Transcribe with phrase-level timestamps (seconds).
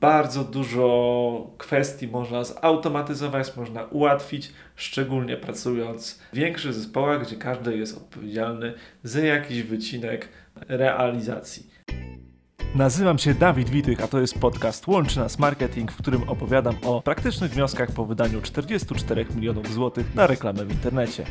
[0.00, 7.96] Bardzo dużo kwestii można zautomatyzować, można ułatwić, szczególnie pracując w większych zespołach, gdzie każdy jest
[7.96, 10.28] odpowiedzialny za jakiś wycinek
[10.68, 11.70] realizacji.
[12.74, 17.02] Nazywam się Dawid Witych, a to jest podcast Łączy Nas Marketing, w którym opowiadam o
[17.02, 21.24] praktycznych wnioskach po wydaniu 44 milionów złotych na reklamę w internecie.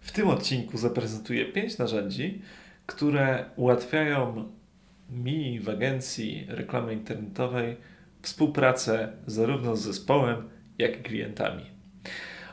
[0.00, 2.42] W tym odcinku zaprezentuję 5 narzędzi,
[2.86, 4.44] które ułatwiają
[5.10, 7.76] mi w agencji reklamy internetowej
[8.22, 11.64] współpracę zarówno z zespołem, jak i klientami.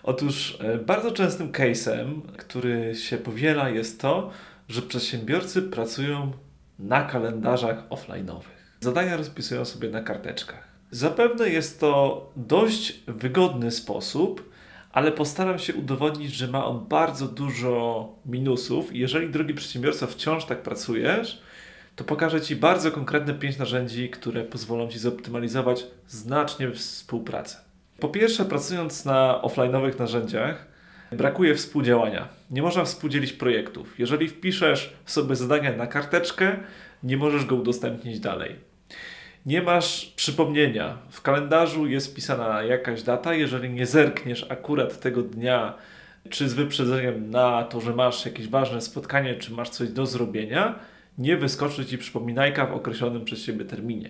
[0.03, 4.31] Otóż e, bardzo częstym case'em, który się powiela, jest to,
[4.69, 6.31] że przedsiębiorcy pracują
[6.79, 8.57] na kalendarzach offline'owych.
[8.79, 10.67] Zadania rozpisują sobie na karteczkach.
[10.91, 14.49] Zapewne jest to dość wygodny sposób,
[14.91, 18.95] ale postaram się udowodnić, że ma on bardzo dużo minusów.
[18.95, 21.41] Jeżeli, drogi przedsiębiorca, wciąż tak pracujesz,
[21.97, 27.57] to pokażę Ci bardzo konkretne pięć narzędzi, które pozwolą Ci zoptymalizować znacznie współpracę.
[27.99, 30.65] Po pierwsze, pracując na offline'owych narzędziach,
[31.11, 32.27] brakuje współdziałania.
[32.51, 33.99] Nie można współdzielić projektów.
[33.99, 36.57] Jeżeli wpiszesz sobie zadania na karteczkę,
[37.03, 38.55] nie możesz go udostępnić dalej.
[39.45, 40.97] Nie masz przypomnienia.
[41.09, 43.33] W kalendarzu jest wpisana jakaś data.
[43.33, 45.73] Jeżeli nie zerkniesz akurat tego dnia,
[46.29, 50.79] czy z wyprzedzeniem na to, że masz jakieś ważne spotkanie, czy masz coś do zrobienia,
[51.17, 54.09] nie wyskoczy Ci przypominajka w określonym przez siebie terminie.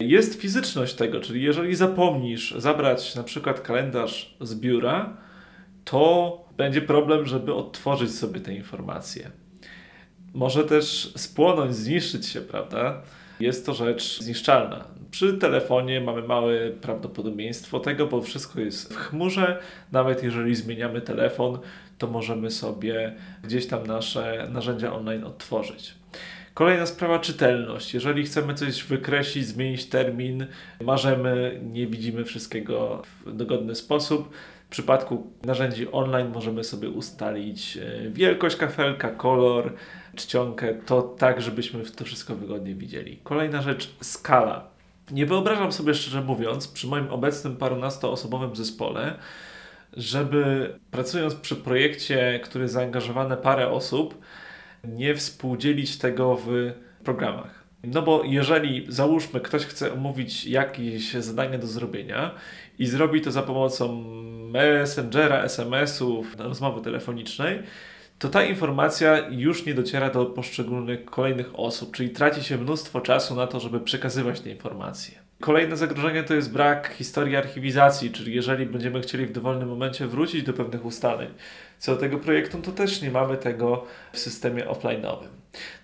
[0.00, 5.16] Jest fizyczność tego, czyli jeżeli zapomnisz zabrać na przykład kalendarz z biura,
[5.84, 9.30] to będzie problem, żeby odtworzyć sobie te informacje.
[10.34, 13.02] Może też spłonąć, zniszczyć się, prawda?
[13.40, 14.84] Jest to rzecz zniszczalna.
[15.12, 19.60] Przy telefonie mamy małe prawdopodobieństwo tego, bo wszystko jest w chmurze.
[19.92, 21.58] Nawet jeżeli zmieniamy telefon,
[21.98, 25.94] to możemy sobie gdzieś tam nasze narzędzia online odtworzyć.
[26.54, 27.94] Kolejna sprawa czytelność.
[27.94, 30.46] Jeżeli chcemy coś wykreślić, zmienić termin,
[30.80, 34.30] marzemy, nie widzimy wszystkiego w dogodny sposób.
[34.66, 39.72] W przypadku narzędzi online możemy sobie ustalić e, wielkość kafelka, kolor,
[40.16, 43.18] czcionkę, to tak, żebyśmy to wszystko wygodnie widzieli.
[43.24, 44.71] Kolejna rzecz, skala.
[45.10, 49.18] Nie wyobrażam sobie, szczerze mówiąc, przy moim obecnym parunastoosobowym zespole,
[49.92, 54.18] żeby pracując przy projekcie, który zaangażowane parę osób,
[54.84, 56.72] nie współdzielić tego w
[57.04, 57.62] programach.
[57.84, 62.30] No bo jeżeli załóżmy, ktoś chce omówić jakieś zadanie do zrobienia
[62.78, 64.04] i zrobi to za pomocą
[64.50, 67.62] Messengera, SMS-ów, rozmowy telefonicznej,
[68.22, 73.34] to ta informacja już nie dociera do poszczególnych kolejnych osób, czyli traci się mnóstwo czasu
[73.34, 75.18] na to, żeby przekazywać te informacje.
[75.40, 80.42] Kolejne zagrożenie to jest brak historii archiwizacji, czyli jeżeli będziemy chcieli w dowolnym momencie wrócić
[80.42, 81.28] do pewnych ustaleń
[81.78, 85.28] co do tego projektu, to też nie mamy tego w systemie offline'owym.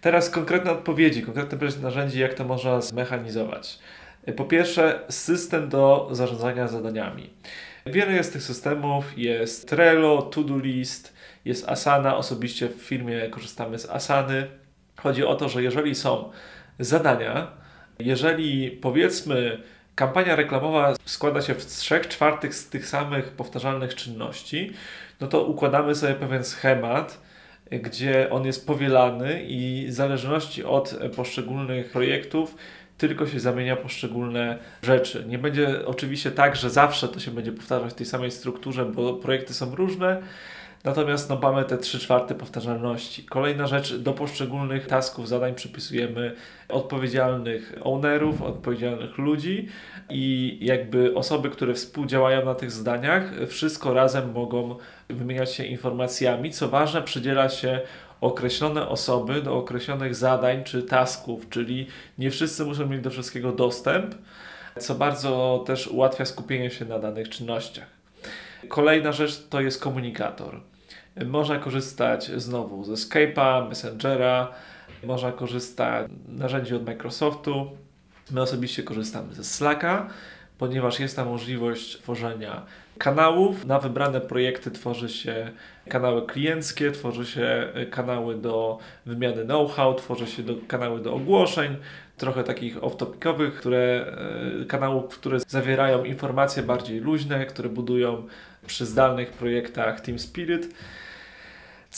[0.00, 3.78] Teraz konkretne odpowiedzi, konkretne narzędzie, jak to można zmechanizować.
[4.36, 7.30] Po pierwsze, system do zarządzania zadaniami.
[7.86, 12.16] Wiele jest tych systemów, jest Trello, To-Do List, jest Asana.
[12.16, 14.46] Osobiście w firmie korzystamy z Asany.
[14.96, 16.30] Chodzi o to, że jeżeli są
[16.78, 17.50] zadania,
[17.98, 19.62] jeżeli powiedzmy
[19.94, 24.72] kampania reklamowa składa się w 3 czwartych z tych samych powtarzalnych czynności,
[25.20, 27.20] no to układamy sobie pewien schemat,
[27.70, 32.54] gdzie on jest powielany i w zależności od poszczególnych projektów
[32.98, 35.24] tylko się zamienia poszczególne rzeczy.
[35.28, 39.14] Nie będzie oczywiście tak, że zawsze to się będzie powtarzać w tej samej strukturze, bo
[39.14, 40.22] projekty są różne,
[40.84, 43.24] Natomiast no, mamy te 3 czwarte powtarzalności.
[43.24, 46.34] Kolejna rzecz, do poszczególnych tasków, zadań przypisujemy
[46.68, 49.68] odpowiedzialnych ownerów, odpowiedzialnych ludzi
[50.10, 54.76] i jakby osoby, które współdziałają na tych zdaniach, wszystko razem mogą
[55.08, 56.50] wymieniać się informacjami.
[56.50, 57.80] Co ważne, przydziela się
[58.20, 61.86] określone osoby do określonych zadań czy tasków, czyli
[62.18, 64.14] nie wszyscy muszą mieć do wszystkiego dostęp,
[64.78, 67.86] co bardzo też ułatwia skupienie się na danych czynnościach.
[68.68, 70.60] Kolejna rzecz to jest komunikator.
[71.26, 74.52] Można korzystać znowu ze Skype'a, Messengera,
[75.04, 77.70] można korzystać z narzędzi od Microsoftu.
[78.30, 80.08] My osobiście korzystamy ze Slacka,
[80.58, 82.62] ponieważ jest tam możliwość tworzenia
[82.98, 83.64] kanałów.
[83.64, 85.50] Na wybrane projekty tworzy się
[85.88, 91.76] kanały klienckie, tworzy się kanały do wymiany know-how, tworzy się do, kanały do ogłoszeń,
[92.16, 94.14] trochę takich off-topicowych, które,
[94.62, 98.26] e, kanałów, które zawierają informacje bardziej luźne, które budują
[98.66, 100.74] przy zdalnych projektach Team Spirit.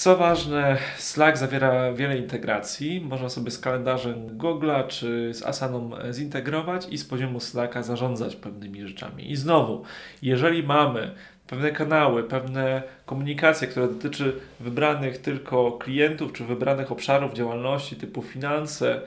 [0.00, 3.00] Co ważne, Slack zawiera wiele integracji.
[3.00, 8.88] Można sobie z kalendarzem Google'a czy z Asaną zintegrować i z poziomu Slacka zarządzać pewnymi
[8.88, 9.30] rzeczami.
[9.30, 9.84] I znowu,
[10.22, 11.14] jeżeli mamy
[11.46, 19.00] pewne kanały, pewne komunikacje, które dotyczy wybranych tylko klientów czy wybranych obszarów działalności typu finanse,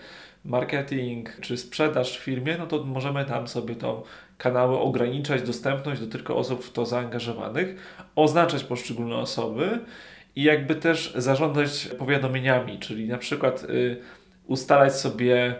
[0.45, 4.01] marketing czy sprzedaż w firmie, no to możemy tam sobie tą
[4.37, 7.75] kanały ograniczać dostępność do tylko osób w to zaangażowanych,
[8.15, 9.79] oznaczać poszczególne osoby
[10.35, 13.97] i jakby też zarządzać powiadomieniami, czyli na przykład y,
[14.45, 15.55] ustalać sobie,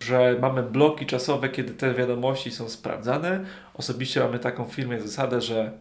[0.00, 3.44] że mamy bloki czasowe, kiedy te wiadomości są sprawdzane.
[3.74, 5.72] Osobiście mamy taką w firmie zasadę, że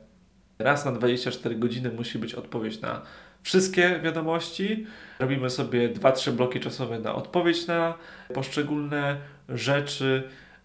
[0.59, 3.01] raz na 24 godziny musi być odpowiedź na
[3.43, 4.85] wszystkie wiadomości.
[5.19, 7.93] Robimy sobie 2-3 bloki czasowe na odpowiedź na
[8.33, 9.17] poszczególne
[9.49, 10.23] rzeczy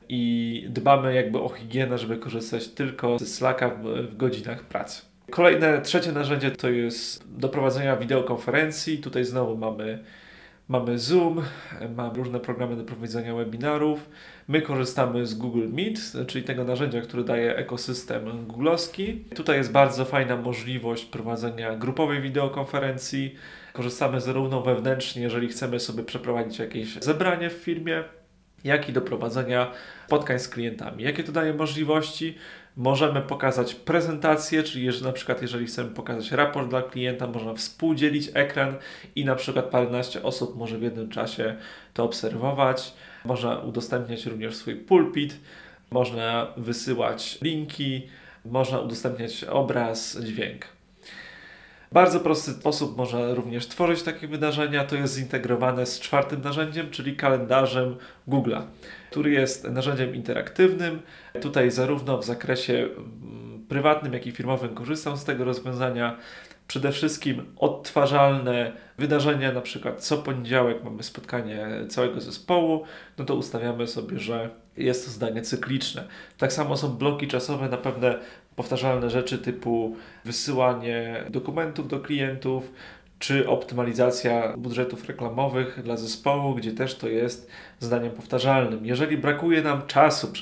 [0.09, 5.10] i dbamy jakby o higienę, żeby korzystać tylko ze Slacka w, w godzinach pracy.
[5.31, 8.99] Kolejne, trzecie narzędzie to jest do prowadzenia wideokonferencji.
[8.99, 10.05] Tutaj znowu mamy,
[10.69, 11.43] mamy Zoom,
[11.97, 14.09] mamy różne programy do prowadzenia webinarów.
[14.49, 19.25] My korzystamy z Google Meet, czyli tego narzędzia, które daje ekosystem googlowski.
[19.35, 23.35] Tutaj jest bardzo fajna możliwość prowadzenia grupowej wideokonferencji.
[23.73, 28.05] Korzystamy zarówno wewnętrznie, jeżeli chcemy sobie przeprowadzić jakieś zebranie w firmie,
[28.65, 29.73] jak i do prowadzenia
[30.07, 31.05] spotkań z klientami.
[31.05, 32.35] Jakie to daje możliwości?
[32.77, 38.31] Możemy pokazać prezentację, czyli jeżeli, na przykład jeżeli chcemy pokazać raport dla klienta, można współdzielić
[38.35, 38.75] ekran
[39.17, 41.57] i na przykład paręnaście osób może w jednym czasie
[41.95, 42.95] to obserwować.
[43.25, 45.37] Można udostępniać również swój pulpit,
[45.91, 48.09] można wysyłać linki,
[48.45, 50.80] można udostępniać obraz, dźwięk.
[51.93, 54.85] Bardzo prosty sposób można również tworzyć takie wydarzenia.
[54.85, 57.97] To jest zintegrowane z czwartym narzędziem, czyli kalendarzem
[58.29, 58.63] Google'a,
[59.11, 61.03] który jest narzędziem interaktywnym.
[61.41, 66.17] Tutaj zarówno w zakresie mm, prywatnym, jak i firmowym korzystam z tego rozwiązania.
[66.69, 72.85] Przede wszystkim odtwarzalne wydarzenia, na przykład co poniedziałek mamy spotkanie całego zespołu,
[73.19, 76.05] no to ustawiamy sobie, że jest to zdanie cykliczne.
[76.39, 78.19] Tak samo są bloki czasowe na pewne
[78.61, 82.73] powtarzalne rzeczy typu wysyłanie dokumentów do klientów,
[83.19, 88.87] czy optymalizacja budżetów reklamowych dla zespołu, gdzie też to jest zdaniem powtarzalnym.
[88.87, 90.33] Jeżeli brakuje nam czasu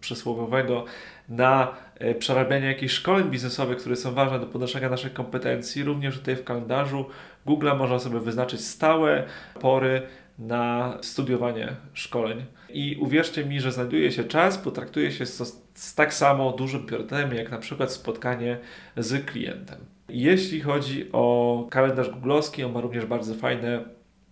[0.00, 0.84] przysłowiowego
[1.28, 6.36] na e, przerabianie jakichś szkoleń biznesowych, które są ważne do podnoszenia naszych kompetencji, również tutaj
[6.36, 7.04] w kalendarzu
[7.46, 9.24] Google można sobie wyznaczyć stałe
[9.60, 10.02] pory
[10.38, 12.44] na studiowanie szkoleń.
[12.68, 15.26] I uwierzcie mi, że znajduje się czas, bo traktuje się
[15.74, 18.58] z tak samo dużym priorytetem, jak na przykład spotkanie
[18.96, 19.78] z klientem.
[20.08, 23.84] Jeśli chodzi o kalendarz googlowski, on ma również bardzo fajne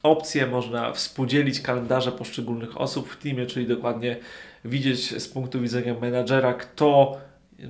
[0.03, 0.47] opcje.
[0.47, 4.17] Można współdzielić kalendarze poszczególnych osób w teamie, czyli dokładnie
[4.65, 7.17] widzieć z punktu widzenia menadżera, kto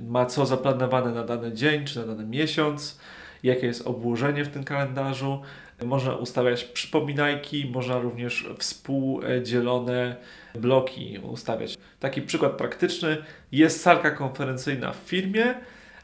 [0.07, 2.99] ma co zaplanowane na dany dzień czy na dany miesiąc,
[3.43, 5.41] jakie jest obłożenie w tym kalendarzu.
[5.85, 10.15] Można ustawiać przypominajki, można również współdzielone
[10.55, 11.77] bloki ustawiać.
[11.99, 13.17] Taki przykład praktyczny.
[13.51, 15.55] Jest salka konferencyjna w firmie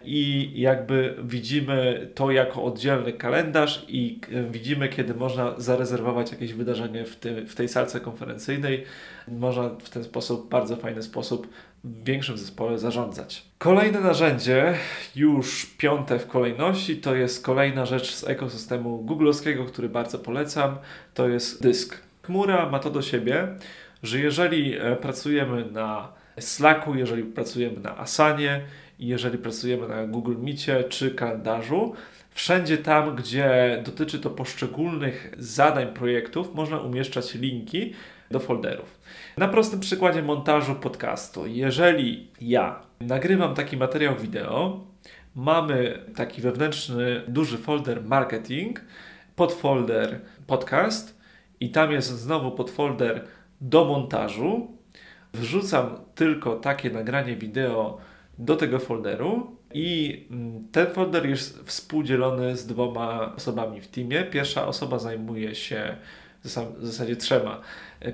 [0.04, 4.20] i jakby widzimy to jako oddzielny kalendarz i
[4.52, 8.84] widzimy, kiedy można zarezerwować jakieś wydarzenie w, tym, w tej salce konferencyjnej.
[9.28, 11.48] Można w ten sposób, bardzo fajny sposób
[11.84, 13.46] w większym zespole zarządzać.
[13.58, 14.74] Kolejne narzędzie,
[15.16, 20.78] już piąte w kolejności, to jest kolejna rzecz z ekosystemu googlowskiego, który bardzo polecam,
[21.14, 22.02] to jest dysk.
[22.22, 23.48] Chmura ma to do siebie,
[24.04, 28.62] że jeżeli e, pracujemy na Slacku, jeżeli pracujemy na Asanie,
[29.00, 31.94] jeżeli pracujemy na Google Meetie czy kalendarzu,
[32.32, 37.94] wszędzie tam, gdzie dotyczy to poszczególnych zadań projektów, można umieszczać linki
[38.32, 39.00] do folderów.
[39.38, 41.48] Na prostym przykładzie montażu podcastu.
[41.48, 44.84] Jeżeli ja nagrywam taki materiał wideo,
[45.36, 48.82] mamy taki wewnętrzny duży folder marketing,
[49.36, 51.20] podfolder podcast
[51.60, 53.26] i tam jest znowu podfolder
[53.62, 54.78] do montażu.
[55.34, 57.98] Wrzucam tylko takie nagranie wideo
[58.40, 64.24] do tego folderu i mm, ten folder jest współdzielony z dwoma osobami w teamie.
[64.24, 65.96] Pierwsza osoba zajmuje się,
[66.44, 67.62] w zasadzie trzema.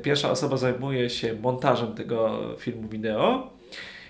[0.04, 3.50] Pierwsza osoba zajmuje się montażem tego filmu wideo.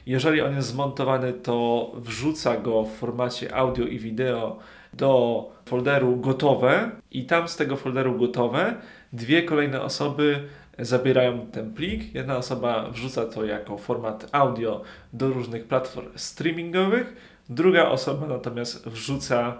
[0.05, 4.59] Jeżeli on jest zmontowany, to wrzuca go w formacie audio i wideo
[4.93, 8.75] do folderu gotowe i tam z tego folderu gotowe
[9.13, 10.47] dwie kolejne osoby
[10.79, 12.15] zabierają ten plik.
[12.15, 14.81] Jedna osoba wrzuca to jako format audio
[15.13, 17.15] do różnych platform streamingowych,
[17.49, 19.57] druga osoba natomiast wrzuca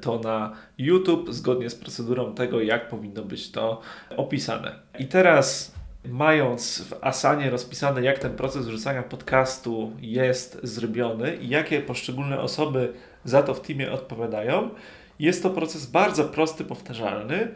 [0.00, 3.80] to na YouTube zgodnie z procedurą tego, jak powinno być to
[4.16, 4.72] opisane.
[4.98, 11.80] I teraz mając w Asanie rozpisane, jak ten proces wrzucania podcastu jest zrobiony i jakie
[11.80, 12.92] poszczególne osoby
[13.24, 14.70] za to w teamie odpowiadają,
[15.18, 17.54] jest to proces bardzo prosty, powtarzalny,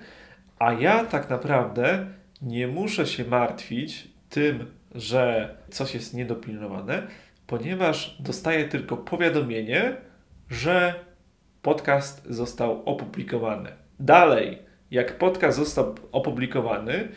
[0.59, 2.07] a ja tak naprawdę
[2.43, 7.03] nie muszę się martwić tym, że coś jest niedopilnowane,
[7.47, 9.97] ponieważ dostaję tylko powiadomienie,
[10.51, 10.95] że
[11.63, 13.71] podcast został opublikowany.
[14.01, 14.59] Dalej,
[14.91, 17.09] jak podcast został opublikowany,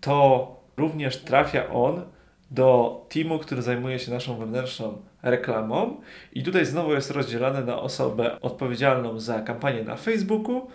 [0.00, 2.02] to również trafia on
[2.50, 6.00] do teamu, który zajmuje się naszą wewnętrzną reklamą.
[6.32, 10.68] I tutaj znowu jest rozdzielany na osobę odpowiedzialną za kampanię na Facebooku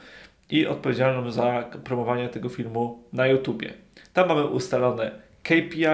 [0.52, 3.74] i odpowiedzialną za promowanie tego filmu na YouTubie.
[4.14, 5.12] Tam mamy ustalone
[5.44, 5.86] KPI,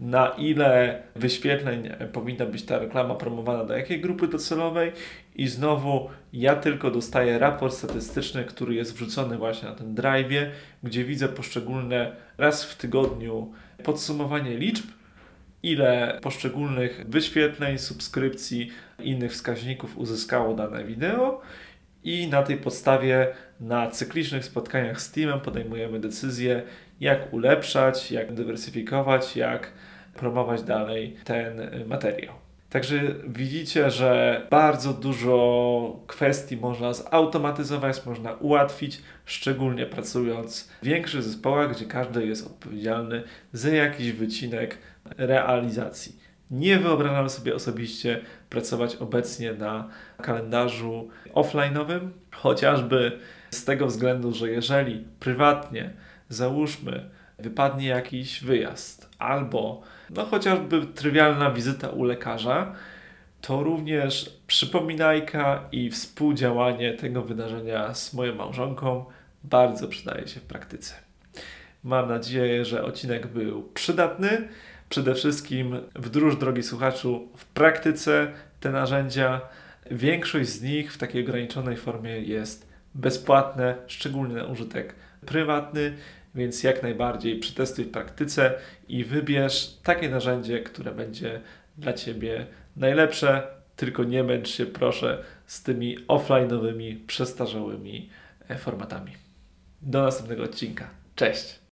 [0.00, 4.92] na ile wyświetleń powinna być ta reklama promowana do jakiej grupy docelowej
[5.36, 10.50] i znowu ja tylko dostaję raport statystyczny, który jest wrzucony właśnie na ten drive,
[10.82, 13.52] gdzie widzę poszczególne raz w tygodniu
[13.84, 14.84] podsumowanie liczb,
[15.62, 21.40] ile poszczególnych wyświetleń, subskrypcji, innych wskaźników uzyskało dane wideo
[22.04, 23.26] i na tej podstawie
[23.60, 26.62] na cyklicznych spotkaniach z teamem podejmujemy decyzję,
[27.00, 29.72] jak ulepszać, jak dywersyfikować, jak
[30.14, 32.34] promować dalej ten materiał.
[32.70, 41.76] Także widzicie, że bardzo dużo kwestii można zautomatyzować, można ułatwić, szczególnie pracując w większych zespołach,
[41.76, 44.78] gdzie każdy jest odpowiedzialny za jakiś wycinek
[45.18, 46.23] realizacji.
[46.54, 48.20] Nie wyobrażam sobie osobiście
[48.50, 49.88] pracować obecnie na
[50.22, 53.18] kalendarzu offline'owym, chociażby
[53.50, 55.90] z tego względu, że jeżeli prywatnie
[56.28, 62.74] załóżmy wypadnie jakiś wyjazd albo no chociażby trywialna wizyta u lekarza,
[63.40, 69.04] to również przypominajka i współdziałanie tego wydarzenia z moją małżonką
[69.44, 70.94] bardzo przydaje się w praktyce.
[71.84, 74.48] Mam nadzieję, że odcinek był przydatny.
[74.88, 79.40] Przede wszystkim wdróż, drogi słuchaczu, w praktyce te narzędzia.
[79.90, 84.94] Większość z nich w takiej ograniczonej formie jest bezpłatne, szczególnie na użytek
[85.26, 85.96] prywatny,
[86.34, 88.54] więc jak najbardziej przetestuj w praktyce
[88.88, 91.40] i wybierz takie narzędzie, które będzie
[91.78, 93.42] dla Ciebie najlepsze,
[93.76, 98.10] tylko nie męcz się proszę z tymi offline'owymi, przestarzałymi
[98.48, 99.12] e, formatami.
[99.82, 100.90] Do następnego odcinka.
[101.16, 101.58] Cześć!